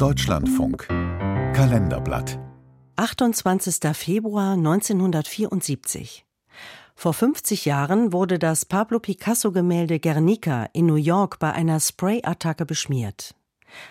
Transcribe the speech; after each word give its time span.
Deutschlandfunk 0.00 0.88
Kalenderblatt 1.52 2.38
28. 2.96 3.80
Februar 3.92 4.54
1974 4.54 6.24
vor 6.94 7.12
50 7.12 7.66
Jahren 7.66 8.10
wurde 8.10 8.38
das 8.38 8.64
Pablo 8.64 8.98
Picasso-Gemälde 8.98 10.00
Guernica 10.00 10.70
in 10.72 10.86
New 10.86 10.94
York 10.94 11.38
bei 11.38 11.52
einer 11.52 11.78
Sprayattacke 11.80 12.64
beschmiert. 12.64 13.34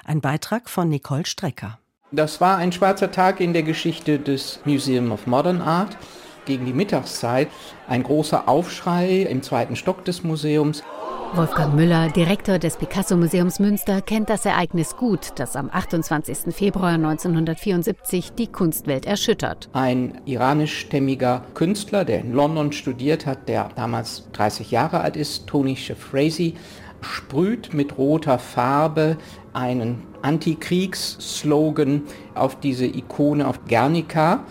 Ein 0.03 0.19
Beitrag 0.19 0.71
von 0.71 0.89
Nicole 0.89 1.27
Strecker. 1.27 1.77
Das 2.11 2.41
war 2.41 2.57
ein 2.57 2.71
schwarzer 2.71 3.11
Tag 3.11 3.39
in 3.39 3.53
der 3.53 3.61
Geschichte 3.61 4.17
des 4.17 4.61
Museum 4.65 5.11
of 5.11 5.27
Modern 5.27 5.61
Art. 5.61 5.95
Gegen 6.45 6.65
die 6.65 6.73
Mittagszeit 6.73 7.49
ein 7.87 8.01
großer 8.01 8.49
Aufschrei 8.49 9.27
im 9.29 9.43
zweiten 9.43 9.75
Stock 9.75 10.05
des 10.05 10.23
Museums. 10.23 10.81
Wolfgang 11.35 11.75
Müller, 11.75 12.09
Direktor 12.09 12.57
des 12.57 12.77
Picasso-Museums 12.77 13.59
Münster, 13.59 14.01
kennt 14.01 14.29
das 14.29 14.45
Ereignis 14.45 14.95
gut, 14.97 15.33
das 15.35 15.55
am 15.55 15.69
28. 15.71 16.53
Februar 16.53 16.93
1974 16.93 18.33
die 18.33 18.47
Kunstwelt 18.47 19.05
erschüttert. 19.05 19.69
Ein 19.73 20.19
iranischstämmiger 20.25 21.43
Künstler, 21.53 22.03
der 22.03 22.21
in 22.21 22.33
London 22.33 22.71
studiert 22.71 23.27
hat, 23.27 23.47
der 23.47 23.69
damals 23.75 24.27
30 24.33 24.71
Jahre 24.71 25.01
alt 25.01 25.15
ist, 25.15 25.45
Tony 25.45 25.75
Shafrazy, 25.75 26.55
sprüht 27.01 27.73
mit 27.73 27.97
roter 27.97 28.39
Farbe 28.39 29.17
einen 29.53 30.03
Antikriegsslogan 30.23 32.03
auf 32.33 32.59
diese 32.59 32.85
Ikone 32.85 33.47
auf 33.47 33.65
Guernica 33.65 34.45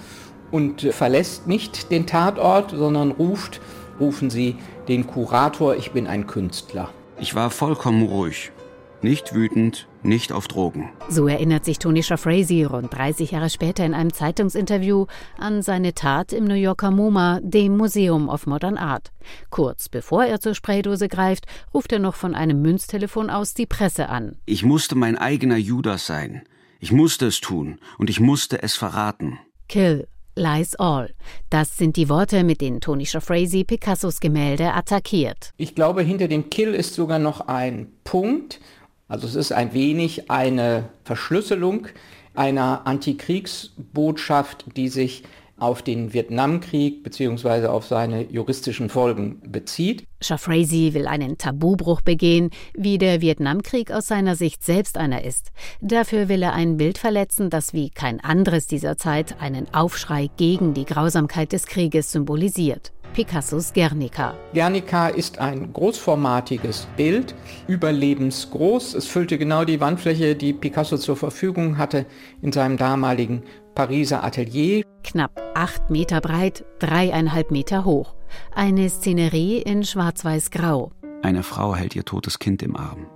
und 0.52 0.82
verlässt 0.82 1.48
nicht 1.48 1.90
den 1.90 2.06
Tatort, 2.06 2.70
sondern 2.70 3.10
ruft, 3.10 3.60
rufen 4.00 4.30
Sie 4.30 4.56
den 4.88 5.06
Kurator, 5.06 5.76
ich 5.76 5.92
bin 5.92 6.06
ein 6.06 6.26
Künstler. 6.26 6.90
Ich 7.20 7.34
war 7.34 7.50
vollkommen 7.50 8.06
ruhig. 8.06 8.52
Nicht 9.00 9.32
wütend, 9.32 9.86
nicht 10.02 10.32
auf 10.32 10.48
Drogen. 10.48 10.90
So 11.08 11.28
erinnert 11.28 11.64
sich 11.64 11.78
Tony 11.78 12.02
Shafrazy 12.02 12.64
rund 12.64 12.92
30 12.92 13.30
Jahre 13.30 13.48
später 13.48 13.84
in 13.84 13.94
einem 13.94 14.12
Zeitungsinterview 14.12 15.06
an 15.38 15.62
seine 15.62 15.94
Tat 15.94 16.32
im 16.32 16.44
New 16.44 16.54
Yorker 16.54 16.90
MoMA, 16.90 17.38
dem 17.42 17.76
Museum 17.76 18.28
of 18.28 18.46
Modern 18.46 18.76
Art. 18.76 19.12
Kurz 19.50 19.88
bevor 19.88 20.24
er 20.24 20.40
zur 20.40 20.54
Spraydose 20.54 21.06
greift, 21.06 21.46
ruft 21.72 21.92
er 21.92 22.00
noch 22.00 22.16
von 22.16 22.34
einem 22.34 22.60
Münztelefon 22.60 23.30
aus 23.30 23.54
die 23.54 23.66
Presse 23.66 24.08
an. 24.08 24.36
Ich 24.46 24.64
musste 24.64 24.96
mein 24.96 25.16
eigener 25.16 25.58
Judas 25.58 26.06
sein. 26.06 26.42
Ich 26.80 26.90
musste 26.90 27.26
es 27.26 27.40
tun 27.40 27.78
und 27.98 28.10
ich 28.10 28.18
musste 28.18 28.62
es 28.62 28.74
verraten. 28.74 29.38
Kill, 29.68 30.08
lies 30.38 30.74
all. 30.76 31.10
Das 31.50 31.76
sind 31.76 31.96
die 31.96 32.08
Worte, 32.08 32.44
mit 32.44 32.60
denen 32.60 32.80
Tony 32.80 33.04
Shafrazy 33.04 33.64
Picassos 33.64 34.20
Gemälde 34.20 34.72
attackiert. 34.72 35.52
Ich 35.56 35.74
glaube, 35.74 36.02
hinter 36.02 36.28
dem 36.28 36.48
Kill 36.48 36.74
ist 36.74 36.94
sogar 36.94 37.18
noch 37.18 37.48
ein 37.48 37.88
Punkt. 38.04 38.60
Also 39.08 39.26
es 39.26 39.34
ist 39.34 39.52
ein 39.52 39.74
wenig 39.74 40.30
eine 40.30 40.88
Verschlüsselung 41.04 41.88
einer 42.34 42.86
Antikriegsbotschaft, 42.86 44.64
die 44.76 44.88
sich 44.88 45.24
auf 45.58 45.82
den 45.82 46.12
Vietnamkrieg 46.12 47.02
bzw. 47.02 47.66
auf 47.66 47.86
seine 47.86 48.22
juristischen 48.30 48.88
Folgen 48.88 49.40
bezieht. 49.46 50.04
Shafrazy 50.20 50.94
will 50.94 51.06
einen 51.06 51.38
Tabubruch 51.38 52.00
begehen, 52.00 52.50
wie 52.74 52.98
der 52.98 53.20
Vietnamkrieg 53.20 53.90
aus 53.92 54.06
seiner 54.06 54.36
Sicht 54.36 54.64
selbst 54.64 54.98
einer 54.98 55.24
ist. 55.24 55.50
Dafür 55.80 56.28
will 56.28 56.42
er 56.42 56.54
ein 56.54 56.76
Bild 56.76 56.98
verletzen, 56.98 57.50
das 57.50 57.72
wie 57.72 57.90
kein 57.90 58.20
anderes 58.20 58.66
dieser 58.66 58.96
Zeit 58.96 59.36
einen 59.40 59.72
Aufschrei 59.72 60.28
gegen 60.36 60.74
die 60.74 60.84
Grausamkeit 60.84 61.52
des 61.52 61.66
Krieges 61.66 62.10
symbolisiert. 62.12 62.92
Picassos 63.12 63.72
Guernica. 63.72 64.34
Guernica 64.52 65.08
ist 65.08 65.38
ein 65.38 65.72
großformatiges 65.72 66.86
Bild, 66.96 67.34
überlebensgroß. 67.66 68.94
Es 68.94 69.06
füllte 69.06 69.38
genau 69.38 69.64
die 69.64 69.80
Wandfläche, 69.80 70.36
die 70.36 70.52
Picasso 70.52 70.96
zur 70.98 71.16
Verfügung 71.16 71.78
hatte 71.78 72.06
in 72.42 72.52
seinem 72.52 72.76
damaligen 72.76 73.42
Pariser 73.74 74.22
Atelier. 74.22 74.84
Knapp 75.02 75.47
acht 75.58 75.90
Meter 75.90 76.20
breit, 76.20 76.64
dreieinhalb 76.78 77.50
Meter 77.50 77.84
hoch. 77.84 78.14
Eine 78.54 78.88
Szenerie 78.88 79.58
in 79.58 79.82
schwarz-weiß-grau. 79.82 80.92
Eine 81.22 81.42
Frau 81.42 81.74
hält 81.74 81.96
ihr 81.96 82.04
totes 82.04 82.38
Kind 82.38 82.62
im 82.62 82.76
Arm. 82.76 83.06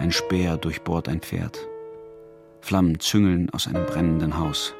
Ein 0.00 0.10
Speer 0.10 0.56
durchbohrt 0.56 1.08
ein 1.08 1.20
Pferd. 1.20 1.56
Flammen 2.60 2.98
züngeln 2.98 3.48
aus 3.50 3.68
einem 3.68 3.86
brennenden 3.86 4.38
Haus. 4.40 4.74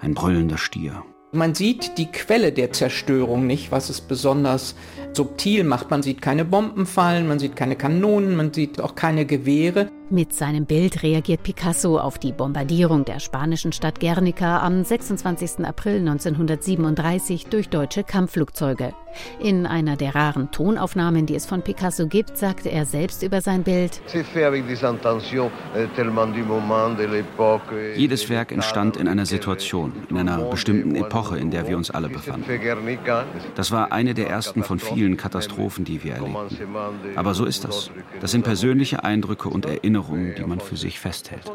Ein 0.00 0.14
brüllender 0.14 0.58
Stier. 0.58 1.04
Man 1.30 1.54
sieht 1.54 1.98
die 1.98 2.10
Quelle 2.10 2.50
der 2.50 2.72
Zerstörung 2.72 3.46
nicht, 3.46 3.70
was 3.70 3.90
es 3.90 4.00
besonders 4.00 4.74
subtil 5.12 5.62
macht. 5.62 5.88
Man 5.88 6.02
sieht 6.02 6.20
keine 6.20 6.44
Bomben 6.44 6.84
fallen, 6.84 7.28
man 7.28 7.38
sieht 7.38 7.54
keine 7.54 7.76
Kanonen, 7.76 8.34
man 8.34 8.52
sieht 8.52 8.80
auch 8.80 8.96
keine 8.96 9.24
Gewehre. 9.24 9.88
Mit 10.12 10.34
seinem 10.34 10.66
Bild 10.66 11.04
reagiert 11.04 11.44
Picasso 11.44 11.96
auf 11.96 12.18
die 12.18 12.32
Bombardierung 12.32 13.04
der 13.04 13.20
spanischen 13.20 13.70
Stadt 13.70 14.00
Guernica 14.00 14.58
am 14.58 14.82
26. 14.82 15.64
April 15.64 15.98
1937 16.00 17.46
durch 17.46 17.68
deutsche 17.68 18.02
Kampfflugzeuge. 18.02 18.92
In 19.38 19.66
einer 19.66 19.94
der 19.94 20.16
raren 20.16 20.50
Tonaufnahmen, 20.50 21.26
die 21.26 21.36
es 21.36 21.46
von 21.46 21.62
Picasso 21.62 22.08
gibt, 22.08 22.36
sagte 22.36 22.70
er 22.70 22.86
selbst 22.86 23.22
über 23.22 23.40
sein 23.40 23.62
Bild. 23.62 24.02
Jedes 27.96 28.28
Werk 28.28 28.52
entstand 28.52 28.96
in 28.96 29.08
einer 29.08 29.26
Situation, 29.26 29.92
in 30.08 30.18
einer 30.18 30.38
bestimmten 30.38 30.96
Epoche, 30.96 31.38
in 31.38 31.52
der 31.52 31.68
wir 31.68 31.76
uns 31.76 31.92
alle 31.92 32.08
befanden. 32.08 32.46
Das 33.54 33.70
war 33.70 33.92
eine 33.92 34.14
der 34.14 34.28
ersten 34.28 34.64
von 34.64 34.80
vielen 34.80 35.16
Katastrophen, 35.16 35.84
die 35.84 36.02
wir 36.02 36.14
erlebten. 36.14 36.56
Aber 37.14 37.34
so 37.34 37.44
ist 37.44 37.62
das. 37.62 37.92
Das 38.20 38.32
sind 38.32 38.42
persönliche 38.42 39.04
Eindrücke 39.04 39.48
und 39.48 39.66
Erinnerungen 39.66 39.99
Erinnerungen, 40.00 40.34
die 40.36 40.42
man 40.42 40.60
für 40.60 40.76
sich 40.76 40.98
festhält. 40.98 41.50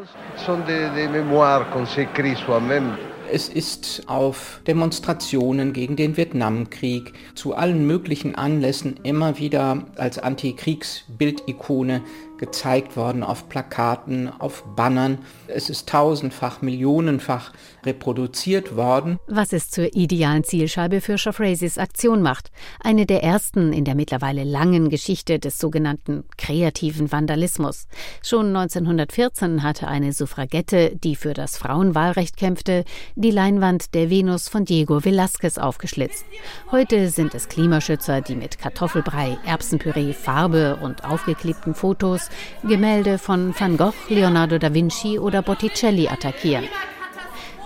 Es 3.32 3.48
ist 3.48 4.04
auf 4.06 4.60
Demonstrationen 4.68 5.72
gegen 5.72 5.96
den 5.96 6.16
Vietnamkrieg 6.16 7.12
zu 7.34 7.56
allen 7.56 7.84
möglichen 7.86 8.36
Anlässen 8.36 9.00
immer 9.02 9.38
wieder 9.38 9.84
als 9.96 10.20
Antikriegsbildikone 10.20 12.02
gezeigt 12.38 12.96
worden, 12.96 13.22
auf 13.22 13.48
Plakaten, 13.48 14.28
auf 14.28 14.64
Bannern. 14.76 15.18
Es 15.46 15.70
ist 15.70 15.88
tausendfach, 15.88 16.62
millionenfach 16.62 17.52
reproduziert 17.84 18.76
worden. 18.76 19.18
Was 19.26 19.52
es 19.52 19.70
zur 19.70 19.94
idealen 19.94 20.44
Zielscheibe 20.44 21.00
für 21.00 21.18
Shafrazys 21.18 21.78
Aktion 21.78 22.22
macht. 22.22 22.50
Eine 22.80 23.06
der 23.06 23.22
ersten 23.22 23.72
in 23.72 23.84
der 23.84 23.94
mittlerweile 23.94 24.44
langen 24.44 24.90
Geschichte 24.90 25.38
des 25.38 25.58
sogenannten 25.58 26.24
kreativen 26.36 27.10
Vandalismus. 27.10 27.86
Schon 28.22 28.48
1914 28.48 29.62
hatte 29.62 29.88
eine 29.88 30.12
Suffragette, 30.12 30.96
die 30.96 31.16
für 31.16 31.32
das 31.32 31.56
Frauenwahlrecht 31.56 32.36
kämpfte, 32.36 32.84
die 33.14 33.30
Leinwand 33.30 33.94
der 33.94 34.10
Venus 34.10 34.48
von 34.48 34.64
Diego 34.64 34.98
Velázquez 34.98 35.58
aufgeschlitzt. 35.58 36.24
Heute 36.70 37.08
sind 37.10 37.34
es 37.34 37.48
Klimaschützer, 37.48 38.20
die 38.20 38.36
mit 38.36 38.58
Kartoffelbrei, 38.58 39.38
Erbsenpüree, 39.46 40.12
Farbe 40.12 40.76
und 40.82 41.04
aufgeklebten 41.04 41.74
Fotos 41.74 42.25
Gemälde 42.62 43.18
von 43.18 43.54
Van 43.58 43.76
Gogh, 43.76 43.94
Leonardo 44.08 44.58
da 44.58 44.72
Vinci 44.72 45.18
oder 45.18 45.42
Botticelli 45.42 46.08
attackieren. 46.08 46.64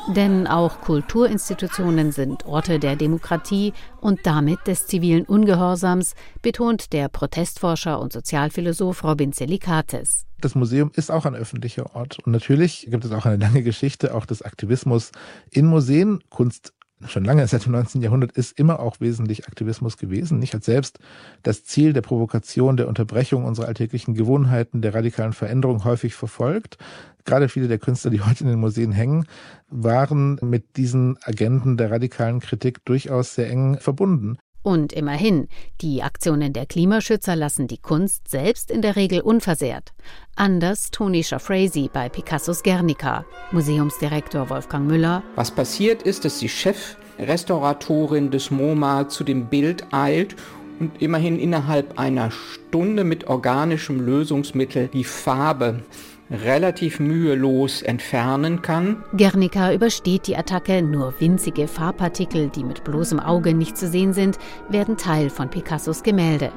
Denn 0.09 0.47
auch 0.47 0.81
Kulturinstitutionen 0.81 2.11
sind 2.11 2.47
Orte 2.47 2.79
der 2.79 2.97
Demokratie 2.97 3.73
und 4.01 4.21
damit 4.25 4.67
des 4.67 4.87
zivilen 4.87 5.25
Ungehorsams, 5.25 6.15
betont 6.43 6.93
der 6.93 7.09
Protestforscher 7.09 8.01
und 8.01 8.13
Sozialphilosoph 8.13 9.05
Robin 9.05 9.33
Selikates. 9.33 10.25
Das 10.41 10.55
Museum 10.55 10.91
ist 10.97 11.11
auch 11.11 11.27
ein 11.27 11.35
öffentlicher 11.35 11.95
Ort. 11.95 12.19
Und 12.25 12.33
natürlich 12.33 12.89
gibt 12.91 13.05
es 13.05 13.13
auch 13.13 13.27
eine 13.27 13.37
lange 13.37 13.63
Geschichte 13.63 14.15
auch 14.15 14.27
des 14.27 14.43
Aktivismus 14.43 15.13
in 15.51 15.67
Museen. 15.67 16.21
Kunst 16.31 16.73
schon 17.07 17.25
lange 17.25 17.47
seit 17.47 17.65
dem 17.65 17.73
19. 17.73 18.03
Jahrhundert 18.03 18.33
ist 18.33 18.59
immer 18.59 18.81
auch 18.81 19.01
wesentlich 19.01 19.47
Aktivismus 19.47 19.97
gewesen. 19.97 20.39
Nicht 20.39 20.55
als 20.55 20.67
selbst 20.67 20.99
das 21.43 21.65
Ziel 21.65 21.93
der 21.93 22.03
Provokation, 22.03 22.77
der 22.77 22.89
Unterbrechung 22.89 23.45
unserer 23.45 23.69
alltäglichen 23.69 24.15
Gewohnheiten, 24.15 24.83
der 24.83 24.95
radikalen 24.95 25.33
Veränderung 25.33 25.85
häufig 25.85 26.15
verfolgt. 26.15 26.79
Gerade 27.25 27.49
viele 27.49 27.69
der 27.69 27.79
Künstler, 27.79 28.11
die 28.11 28.21
heute 28.21 28.45
in 28.45 28.51
den 28.51 28.61
Museen 28.61 28.93
hängen, 28.93 29.27
waren 29.69 30.39
mit 30.43 30.77
diesen 30.77 31.19
Agenten 31.23 31.77
der 31.77 31.91
radikalen 31.91 32.41
Kritik 32.41 32.85
durchaus 32.85 33.35
sehr 33.35 33.51
eng 33.51 33.79
verbunden. 33.79 34.39
Und 34.63 34.93
immerhin, 34.93 35.49
die 35.81 36.03
Aktionen 36.03 36.53
der 36.53 36.67
Klimaschützer 36.67 37.35
lassen 37.35 37.67
die 37.67 37.79
Kunst 37.79 38.29
selbst 38.29 38.71
in 38.71 38.83
der 38.83 38.97
Regel 38.97 39.21
unversehrt. 39.23 39.93
Anders 40.37 40.91
Tony 40.91 41.25
Shafrazy 41.25 41.89
bei 41.93 42.09
Picassos 42.09 42.63
Guernica. 42.63 43.25
Museumsdirektor 43.53 44.51
Wolfgang 44.51 44.87
Müller. 44.87 45.23
Was 45.35 45.51
passiert 45.51 46.03
ist, 46.03 46.25
dass 46.25 46.39
die 46.39 46.49
Chefrestauratorin 46.49 48.31
des 48.31 48.51
MoMA 48.51 49.09
zu 49.09 49.25
dem 49.25 49.47
Bild 49.47 49.87
eilt 49.93 50.37
und 50.79 51.01
immerhin 51.01 51.39
innerhalb 51.39 51.99
einer 51.99 52.31
Stunde 52.31 53.05
mit 53.05 53.29
organischem 53.29 54.01
Lösungsmittel 54.01 54.89
die 54.89 55.05
Farbe 55.05 55.83
relativ 56.31 57.01
mühelos 57.01 57.83
entfernen 57.83 58.63
kann. 58.63 59.05
Guernica 59.17 59.73
übersteht 59.73 60.27
die 60.27 60.37
Attacke, 60.37 60.83
nur 60.83 61.15
winzige 61.21 61.67
Farbpartikel, 61.67 62.49
die 62.49 62.65
mit 62.65 62.85
bloßem 62.85 63.21
Auge 63.21 63.55
nicht 63.55 63.77
zu 63.77 63.89
sehen 63.89 64.13
sind, 64.13 64.39
werden 64.69 64.97
Teil 64.97 65.31
von 65.31 65.51
Picassos 65.51 66.03
Gemälde. 66.03 66.53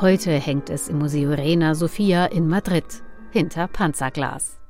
Heute 0.00 0.32
hängt 0.32 0.70
es 0.70 0.88
im 0.88 0.98
Museo 0.98 1.32
Reina 1.32 1.74
Sofia 1.74 2.26
in 2.26 2.48
Madrid 2.48 2.84
hinter 3.30 3.68
Panzerglas. 3.68 4.61